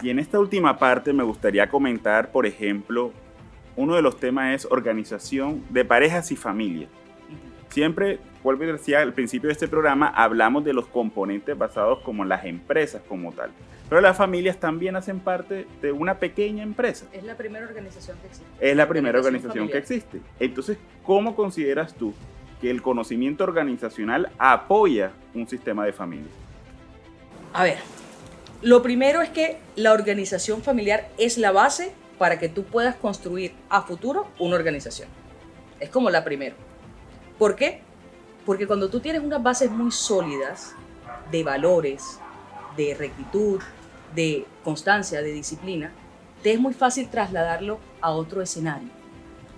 Y 0.01 0.09
en 0.09 0.19
esta 0.19 0.39
última 0.39 0.77
parte 0.77 1.11
me 1.11 1.23
gustaría 1.23 1.69
comentar, 1.69 2.31
por 2.31 2.45
ejemplo, 2.45 3.11
uno 3.75 3.95
de 3.95 4.01
los 4.01 4.17
temas 4.17 4.55
es 4.55 4.71
organización 4.71 5.63
de 5.69 5.83
parejas 5.83 6.31
y 6.31 6.35
familia. 6.35 6.87
Siempre 7.69 8.19
vuelvo 8.43 8.63
y 8.63 8.67
decía 8.67 9.01
al 9.01 9.13
principio 9.13 9.47
de 9.47 9.53
este 9.53 9.67
programa, 9.67 10.07
hablamos 10.07 10.63
de 10.63 10.73
los 10.73 10.87
componentes 10.87 11.57
basados 11.57 11.99
como 11.99 12.25
las 12.25 12.45
empresas 12.45 13.01
como 13.07 13.31
tal. 13.31 13.51
Pero 13.89 14.01
las 14.01 14.15
familias 14.15 14.57
también 14.57 14.95
hacen 14.95 15.19
parte 15.19 15.67
de 15.81 15.91
una 15.91 16.19
pequeña 16.19 16.63
empresa. 16.63 17.07
Es 17.11 17.23
la 17.23 17.35
primera 17.35 17.65
organización 17.65 18.17
que 18.21 18.27
existe. 18.27 18.45
Es 18.59 18.77
la 18.77 18.87
primera 18.87 19.19
organización, 19.19 19.67
que 19.67 19.77
existe. 19.77 20.21
Entonces, 20.39 20.77
¿cómo 21.03 21.35
consideras 21.35 21.95
tú 21.95 22.13
que 22.61 22.69
el 22.69 22.81
conocimiento 22.81 23.43
organizacional 23.43 24.29
apoya 24.37 25.11
un 25.33 25.47
sistema 25.47 25.85
de 25.85 25.93
familia? 25.93 26.29
A 27.53 27.63
ver, 27.63 27.79
lo 28.61 28.81
primero 28.81 29.21
es 29.21 29.29
que 29.29 29.59
la 29.75 29.93
organización 29.93 30.61
familiar 30.61 31.09
es 31.17 31.37
la 31.37 31.51
base 31.51 31.93
para 32.17 32.39
que 32.39 32.49
tú 32.49 32.63
puedas 32.63 32.95
construir 32.95 33.53
a 33.69 33.83
futuro 33.83 34.27
una 34.37 34.55
organización. 34.55 35.07
Es 35.79 35.89
como 35.89 36.09
la 36.09 36.25
primera. 36.25 36.55
¿Por 37.37 37.55
qué? 37.55 37.81
Porque 38.45 38.67
cuando 38.67 38.89
tú 38.89 38.99
tienes 38.99 39.21
unas 39.21 39.41
bases 39.41 39.71
muy 39.71 39.91
sólidas 39.91 40.73
de 41.31 41.43
valores, 41.43 42.19
de 42.75 42.95
rectitud, 42.95 43.61
de 44.13 44.45
constancia, 44.63 45.21
de 45.21 45.31
disciplina, 45.31 45.93
te 46.43 46.51
es 46.51 46.59
muy 46.59 46.73
fácil 46.73 47.09
trasladarlo 47.09 47.79
a 48.01 48.11
otro 48.11 48.41
escenario. 48.41 48.89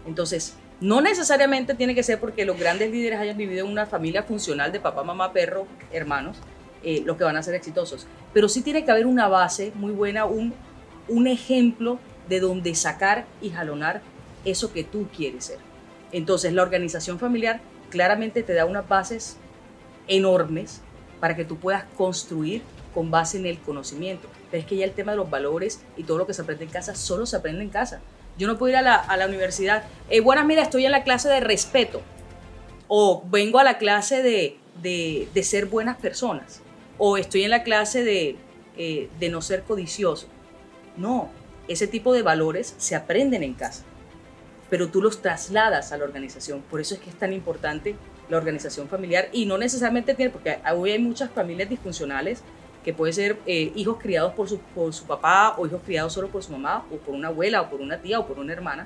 Entonces, 0.05 0.55
no 0.79 1.01
necesariamente 1.01 1.73
tiene 1.73 1.95
que 1.95 2.03
ser 2.03 2.19
porque 2.19 2.45
los 2.45 2.59
grandes 2.59 2.91
líderes 2.91 3.19
hayan 3.19 3.37
vivido 3.37 3.65
en 3.65 3.71
una 3.71 3.85
familia 3.85 4.23
funcional 4.23 4.71
de 4.71 4.79
papá, 4.79 5.03
mamá, 5.03 5.31
perro, 5.31 5.65
hermanos, 5.91 6.37
eh, 6.83 7.03
los 7.05 7.17
que 7.17 7.23
van 7.23 7.37
a 7.37 7.43
ser 7.43 7.55
exitosos. 7.55 8.07
Pero 8.33 8.49
sí 8.49 8.61
tiene 8.61 8.83
que 8.83 8.91
haber 8.91 9.05
una 9.05 9.27
base 9.27 9.71
muy 9.75 9.91
buena, 9.91 10.25
un, 10.25 10.53
un 11.07 11.27
ejemplo 11.27 11.99
de 12.27 12.39
donde 12.39 12.73
sacar 12.75 13.25
y 13.41 13.49
jalonar 13.49 14.01
eso 14.45 14.71
que 14.73 14.83
tú 14.83 15.07
quieres 15.15 15.45
ser. 15.45 15.59
Entonces, 16.11 16.53
la 16.53 16.63
organización 16.63 17.19
familiar 17.19 17.61
claramente 17.89 18.43
te 18.43 18.53
da 18.53 18.65
unas 18.65 18.87
bases 18.87 19.37
enormes 20.07 20.81
para 21.19 21.35
que 21.35 21.45
tú 21.45 21.57
puedas 21.57 21.83
construir 21.95 22.63
con 22.93 23.11
base 23.11 23.37
en 23.37 23.45
el 23.45 23.59
conocimiento. 23.59 24.27
Pero 24.49 24.61
es 24.61 24.67
que 24.67 24.75
ya 24.75 24.85
el 24.85 24.91
tema 24.91 25.11
de 25.11 25.17
los 25.17 25.29
valores 25.29 25.81
y 25.95 26.03
todo 26.03 26.17
lo 26.17 26.27
que 26.27 26.33
se 26.33 26.41
aprende 26.41 26.65
en 26.65 26.71
casa 26.71 26.95
solo 26.95 27.25
se 27.25 27.35
aprende 27.35 27.61
en 27.61 27.69
casa. 27.69 28.01
Yo 28.37 28.47
no 28.47 28.57
puedo 28.57 28.71
ir 28.71 28.77
a 28.77 28.81
la, 28.81 28.95
a 28.95 29.17
la 29.17 29.27
universidad, 29.27 29.83
eh, 30.09 30.19
buenas, 30.19 30.45
mira, 30.45 30.63
estoy 30.63 30.85
en 30.85 30.91
la 30.91 31.03
clase 31.03 31.29
de 31.29 31.41
respeto 31.41 32.01
o 32.87 33.23
vengo 33.29 33.59
a 33.59 33.63
la 33.63 33.77
clase 33.77 34.23
de, 34.23 34.57
de, 34.81 35.27
de 35.33 35.43
ser 35.43 35.67
buenas 35.67 35.97
personas 35.97 36.61
o 37.03 37.17
estoy 37.17 37.41
en 37.41 37.49
la 37.49 37.63
clase 37.63 38.03
de, 38.03 38.35
eh, 38.77 39.09
de 39.19 39.29
no 39.29 39.41
ser 39.41 39.63
codicioso. 39.63 40.27
No, 40.95 41.31
ese 41.67 41.87
tipo 41.87 42.13
de 42.13 42.21
valores 42.21 42.75
se 42.77 42.95
aprenden 42.95 43.41
en 43.41 43.55
casa, 43.55 43.85
pero 44.69 44.89
tú 44.89 45.01
los 45.01 45.19
trasladas 45.19 45.91
a 45.91 45.97
la 45.97 46.03
organización. 46.03 46.61
Por 46.69 46.79
eso 46.79 46.93
es 46.93 46.99
que 46.99 47.09
es 47.09 47.17
tan 47.17 47.33
importante 47.33 47.95
la 48.29 48.37
organización 48.37 48.87
familiar 48.87 49.29
y 49.31 49.47
no 49.47 49.57
necesariamente 49.57 50.13
tiene, 50.13 50.29
porque 50.29 50.59
hoy 50.75 50.91
hay 50.91 50.99
muchas 50.99 51.31
familias 51.31 51.69
disfuncionales 51.69 52.43
que 52.83 52.93
pueden 52.93 53.15
ser 53.15 53.39
eh, 53.47 53.71
hijos 53.73 53.97
criados 53.99 54.33
por 54.33 54.47
su, 54.47 54.59
por 54.59 54.93
su 54.93 55.05
papá 55.05 55.55
o 55.57 55.65
hijos 55.65 55.81
criados 55.83 56.13
solo 56.13 56.27
por 56.27 56.43
su 56.43 56.51
mamá 56.51 56.85
o 56.91 56.97
por 56.97 57.15
una 57.15 57.29
abuela 57.29 57.63
o 57.63 57.69
por 57.71 57.81
una 57.81 57.99
tía 57.99 58.19
o 58.19 58.27
por 58.27 58.37
una 58.37 58.53
hermana, 58.53 58.85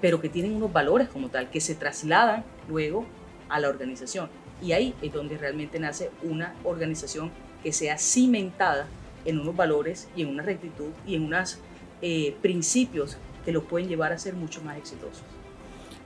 pero 0.00 0.20
que 0.20 0.28
tienen 0.28 0.56
unos 0.56 0.72
valores 0.72 1.08
como 1.08 1.28
tal, 1.28 1.50
que 1.50 1.60
se 1.60 1.76
trasladan 1.76 2.44
luego 2.68 3.06
a 3.48 3.60
la 3.60 3.68
organización. 3.68 4.28
Y 4.62 4.72
ahí 4.72 4.94
es 5.02 5.12
donde 5.12 5.38
realmente 5.38 5.78
nace 5.78 6.10
una 6.22 6.54
organización 6.64 7.30
que 7.62 7.72
sea 7.72 7.98
cimentada 7.98 8.86
en 9.24 9.40
unos 9.40 9.56
valores 9.56 10.08
y 10.16 10.22
en 10.22 10.28
una 10.28 10.42
rectitud 10.42 10.90
y 11.06 11.14
en 11.14 11.24
unos 11.24 11.58
eh, 12.02 12.36
principios 12.40 13.18
que 13.44 13.52
los 13.52 13.64
pueden 13.64 13.88
llevar 13.88 14.12
a 14.12 14.18
ser 14.18 14.34
mucho 14.34 14.62
más 14.62 14.76
exitosos. 14.76 15.24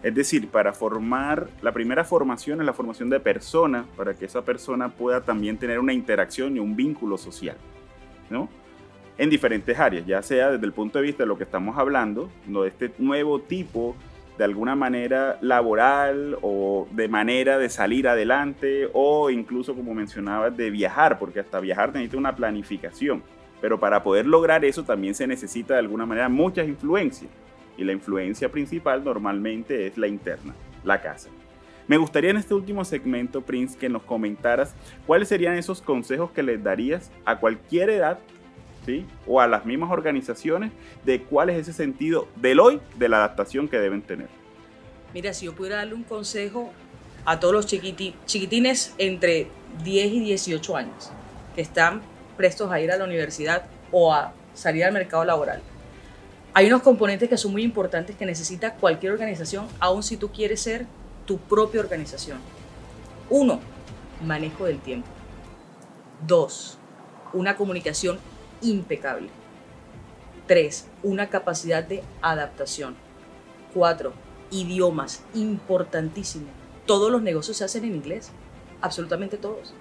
Es 0.03 0.15
decir, 0.15 0.49
para 0.49 0.73
formar, 0.73 1.49
la 1.61 1.73
primera 1.73 2.05
formación 2.05 2.61
es 2.61 2.67
la 2.67 2.73
formación 2.73 3.09
de 3.09 3.21
persona, 3.21 3.87
para 3.97 4.15
que 4.15 4.25
esa 4.25 4.45
persona 4.45 4.89
pueda 4.89 5.21
también 5.21 5.59
tener 5.59 5.79
una 5.79 5.93
interacción 5.93 6.57
y 6.57 6.61
un 6.61 6.75
vínculo 6.75 7.17
social, 7.17 7.57
¿no? 8.29 8.49
En 9.17 9.31
diferentes 9.31 9.79
áreas, 9.79 10.05
ya 10.05 10.21
sea 10.23 10.51
desde 10.51 10.67
el 10.67 10.73
punto 10.73 10.99
de 10.99 11.05
vista 11.05 11.23
de 11.23 11.29
lo 11.29 11.39
que 11.39 11.45
estamos 11.45 11.79
hablando, 11.79 12.31
¿no? 12.47 12.65
este 12.65 12.93
nuevo 12.99 13.41
tipo, 13.41 13.95
alguna 14.41 14.75
manera 14.75 15.39
laboral 15.41 16.39
o 16.43 16.89
de 16.91 17.09
manera 17.09 17.59
de 17.59 17.69
salir 17.69 18.09
adelante, 18.09 18.89
o 18.93 19.31
incluso, 19.31 19.75
como 19.75 19.95
mencionabas, 19.95 20.57
de 20.57 20.71
viajar, 20.71 21.19
porque 21.19 21.41
hasta 21.41 21.61
viajar 21.61 21.93
necesita 21.93 22.17
una 22.17 22.35
planificación. 22.35 23.23
Pero 23.61 23.79
para 23.79 24.03
poder 24.03 24.27
lograr 24.27 24.65
eso 24.65 24.85
también 24.85 25.15
se 25.15 25.27
necesita 25.27 25.75
de 25.75 25.81
alguna 25.81 26.07
manera 26.07 26.29
muchas 26.29 26.67
influencias 26.67 27.31
y 27.77 27.85
la 27.85 27.93
influencia 27.93 28.51
principal 28.51 29.05
normalmente 29.05 29.87
es 29.87 29.97
la 29.97 30.09
interna, 30.09 30.55
la 30.85 31.01
casa. 31.01 31.31
Me 31.89 31.97
gustaría 31.97 32.31
en 32.31 32.37
este 32.37 32.55
último 32.55 32.85
segmento, 32.85 33.43
Prince, 33.43 33.77
que 33.79 33.89
nos 33.89 34.03
comentaras 34.03 34.75
cuáles 35.07 35.29
serían 35.29 35.55
esos 35.55 35.83
consejos 35.83 36.31
que 36.31 36.43
les 36.43 36.63
darías 36.63 37.11
a 37.25 37.39
cualquier 37.39 37.91
edad, 37.91 38.19
O 39.27 39.41
a 39.41 39.47
las 39.47 39.65
mismas 39.65 39.91
organizaciones 39.91 40.73
de 41.05 41.23
cuál 41.23 41.51
es 41.51 41.59
ese 41.59 41.73
sentido 41.73 42.29
del 42.37 42.61
hoy 42.61 42.81
de 42.99 43.09
la 43.09 43.19
adaptación 43.19 43.69
que 43.69 43.79
deben 43.79 44.03
tener. 44.03 44.29
Mira, 45.15 45.33
si 45.35 45.47
yo 45.47 45.55
pudiera 45.55 45.77
darle 45.77 45.95
un 45.95 46.05
consejo 46.05 46.73
a 47.25 47.39
todos 47.39 47.55
los 47.55 47.67
chiquitines 47.67 48.95
entre 48.99 49.49
10 49.85 50.13
y 50.13 50.21
18 50.21 50.77
años 50.77 51.11
que 51.55 51.61
están 51.61 52.03
prestos 52.37 52.71
a 52.73 52.81
ir 52.81 52.91
a 52.91 52.97
la 52.97 53.05
universidad 53.05 53.67
o 53.91 54.13
a 54.13 54.33
salir 54.55 54.85
al 54.85 54.93
mercado 54.93 55.25
laboral. 55.25 55.63
Hay 56.55 56.67
unos 56.67 56.83
componentes 56.83 57.29
que 57.29 57.37
son 57.37 57.53
muy 57.53 57.63
importantes 57.63 58.17
que 58.17 58.27
necesita 58.27 58.75
cualquier 58.75 59.13
organización, 59.13 59.67
aun 59.79 60.03
si 60.03 60.17
tú 60.17 60.31
quieres 60.31 60.61
ser 60.61 60.87
tu 61.25 61.39
propia 61.39 61.81
organización. 61.81 62.39
Uno, 63.31 63.61
manejo 64.25 64.67
del 64.67 64.79
tiempo. 64.79 65.09
Dos, 66.27 66.79
una 67.33 67.57
comunicación 67.57 68.19
impecable. 68.63 69.29
Tres, 70.47 70.89
una 71.03 71.29
capacidad 71.29 71.83
de 71.85 72.03
adaptación. 72.21 72.97
Cuatro, 73.75 74.13
idiomas, 74.51 75.23
importantísimo. 75.35 76.47
Todos 76.87 77.11
los 77.11 77.23
negocios 77.23 77.57
se 77.57 77.65
hacen 77.65 77.85
en 77.85 77.95
inglés, 77.95 78.31
absolutamente 78.81 79.37
todos. 79.37 79.75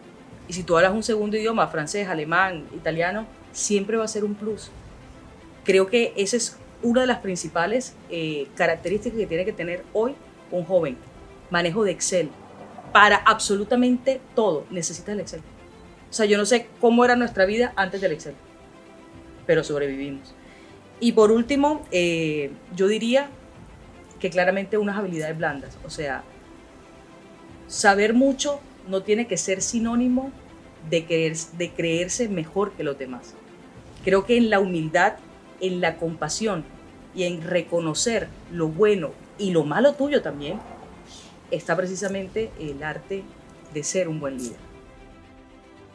Y 0.47 0.53
si 0.53 0.63
tú 0.63 0.75
hablas 0.77 0.93
un 0.93 1.03
segundo 1.03 1.37
idioma, 1.37 1.67
francés, 1.67 2.07
alemán, 2.07 2.67
italiano, 2.75 3.25
siempre 3.51 3.97
va 3.97 4.05
a 4.05 4.07
ser 4.07 4.23
un 4.23 4.35
plus. 4.35 4.69
Creo 5.63 5.87
que 5.87 6.13
esa 6.15 6.37
es 6.37 6.57
una 6.83 7.01
de 7.01 7.07
las 7.07 7.19
principales 7.19 7.93
eh, 8.09 8.47
características 8.55 9.17
que 9.17 9.27
tiene 9.27 9.45
que 9.45 9.53
tener 9.53 9.83
hoy 9.93 10.15
un 10.51 10.65
joven. 10.65 10.97
Manejo 11.49 11.83
de 11.83 11.91
Excel. 11.91 12.29
Para 12.91 13.17
absolutamente 13.17 14.19
todo 14.35 14.65
necesitas 14.69 15.13
el 15.13 15.21
Excel. 15.21 15.41
O 16.09 16.13
sea, 16.13 16.25
yo 16.25 16.37
no 16.37 16.45
sé 16.45 16.67
cómo 16.81 17.05
era 17.05 17.15
nuestra 17.15 17.45
vida 17.45 17.71
antes 17.77 18.01
del 18.01 18.11
Excel, 18.11 18.35
pero 19.51 19.65
sobrevivimos. 19.65 20.33
Y 21.01 21.11
por 21.11 21.29
último, 21.29 21.81
eh, 21.91 22.51
yo 22.73 22.87
diría 22.87 23.29
que 24.21 24.29
claramente 24.29 24.77
unas 24.77 24.97
habilidades 24.97 25.37
blandas. 25.37 25.77
O 25.83 25.89
sea, 25.89 26.23
saber 27.67 28.13
mucho 28.13 28.61
no 28.87 29.03
tiene 29.03 29.27
que 29.27 29.35
ser 29.35 29.61
sinónimo 29.61 30.31
de, 30.89 31.35
de 31.57 31.69
creerse 31.71 32.29
mejor 32.29 32.71
que 32.71 32.85
los 32.85 32.97
demás. 32.97 33.33
Creo 34.05 34.25
que 34.25 34.37
en 34.37 34.49
la 34.49 34.61
humildad, 34.61 35.15
en 35.59 35.81
la 35.81 35.97
compasión 35.97 36.63
y 37.13 37.23
en 37.23 37.41
reconocer 37.41 38.29
lo 38.53 38.69
bueno 38.69 39.11
y 39.37 39.51
lo 39.51 39.65
malo 39.65 39.95
tuyo 39.95 40.21
también, 40.21 40.61
está 41.51 41.75
precisamente 41.75 42.51
el 42.57 42.81
arte 42.83 43.23
de 43.73 43.83
ser 43.83 44.07
un 44.07 44.21
buen 44.21 44.37
líder. 44.37 44.70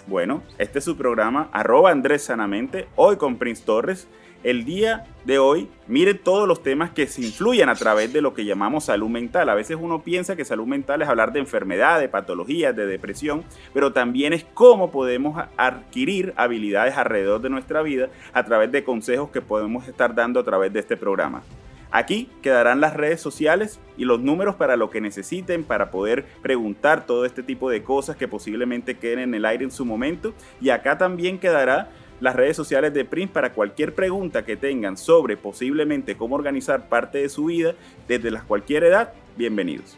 Bueno, 0.07 0.45
este 0.59 0.79
es 0.79 0.85
su 0.85 0.97
programa, 0.97 1.49
arroba 1.53 1.91
Andrés 1.91 2.23
Sanamente, 2.23 2.87
hoy 2.95 3.17
con 3.17 3.39
Prince 3.39 3.65
Torres. 3.65 4.07
El 4.45 4.65
día 4.65 5.05
de 5.25 5.41
hoy, 5.41 5.69
mire 5.89 6.15
todos 6.15 6.47
los 6.47 6.63
temas 6.63 6.91
que 6.91 7.09
se 7.09 7.23
influyen 7.23 7.69
a 7.69 7.75
través 7.75 8.13
de 8.13 8.21
lo 8.21 8.33
que 8.33 8.45
llamamos 8.45 8.85
salud 8.85 9.09
mental. 9.09 9.49
A 9.49 9.57
veces 9.57 9.77
uno 9.81 10.03
piensa 10.03 10.37
que 10.37 10.45
salud 10.45 10.67
mental 10.67 11.03
es 11.03 11.09
hablar 11.09 11.33
de 11.33 11.41
enfermedades, 11.41 12.03
de 12.03 12.09
patologías, 12.09 12.77
de 12.77 12.87
depresión, 12.87 13.43
pero 13.75 13.93
también 13.93 14.33
es 14.33 14.45
cómo 14.55 14.93
podemos 14.93 15.45
adquirir 15.57 16.33
habilidades 16.37 16.97
alrededor 16.97 17.41
de 17.41 17.51
nuestra 17.51 17.83
vida 17.83 18.09
a 18.33 18.45
través 18.45 18.71
de 18.71 18.85
consejos 18.85 19.31
que 19.31 19.41
podemos 19.41 19.89
estar 19.89 20.15
dando 20.15 20.39
a 20.39 20.45
través 20.45 20.73
de 20.73 20.79
este 20.79 20.97
programa. 20.97 21.43
Aquí 21.91 22.29
quedarán 22.43 22.81
las 22.81 22.95
redes 22.95 23.21
sociales 23.21 23.79
y 23.97 24.05
los 24.05 24.21
números 24.21 24.57
para 24.57 24.77
lo 24.77 24.91
que 24.91 25.01
necesiten 25.01 25.65
para 25.65 25.91
poder 25.91 26.27
preguntar 26.43 27.07
todo 27.07 27.25
este 27.25 27.43
tipo 27.43 27.71
de 27.71 27.83
cosas 27.83 28.17
que 28.17 28.29
posiblemente 28.29 28.99
queden 28.99 29.21
en 29.21 29.35
el 29.35 29.45
aire 29.45 29.65
en 29.65 29.71
su 29.71 29.85
momento. 29.85 30.35
Y 30.61 30.71
acá 30.71 30.99
también 30.99 31.39
quedará 31.39 31.91
las 32.21 32.35
redes 32.35 32.57
sociales 32.57 32.93
de 32.95 33.05
Prince 33.05 33.33
para 33.33 33.53
cualquier 33.53 33.95
pregunta 33.95 34.45
que 34.45 34.57
tengan 34.57 34.97
sobre 34.97 35.37
posiblemente 35.37 36.17
cómo 36.17 36.35
organizar 36.35 36.89
parte 36.89 37.19
de 37.19 37.29
su 37.29 37.47
vida 37.47 37.75
desde 38.09 38.31
la 38.31 38.43
cualquier 38.43 38.85
edad. 38.85 39.13
Bienvenidos. 39.37 39.97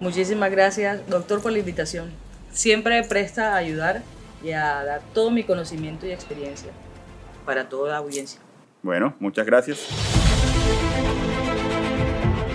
Muchísimas 0.00 0.50
gracias, 0.50 1.08
doctor, 1.08 1.40
por 1.40 1.52
la 1.52 1.58
invitación. 1.58 2.10
Siempre 2.52 3.02
presta 3.04 3.54
a 3.54 3.56
ayudar 3.56 4.02
y 4.42 4.52
a 4.52 4.84
dar 4.84 5.00
todo 5.12 5.30
mi 5.30 5.42
conocimiento 5.42 6.06
y 6.06 6.12
experiencia 6.12 6.70
para 7.44 7.68
toda 7.68 7.92
la 7.92 7.96
audiencia. 7.98 8.40
Bueno, 8.82 9.14
muchas 9.18 9.44
gracias. 9.46 10.27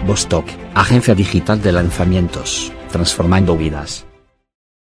Vostok, 0.05 0.45
agencia 0.75 1.15
digital 1.15 1.61
de 1.61 1.71
lanzamientos, 1.71 2.71
transformando 2.91 3.57
vidas. 3.57 4.05